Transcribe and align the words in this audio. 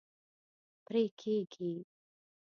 پرې 0.85 1.03
کیږي 1.19 1.71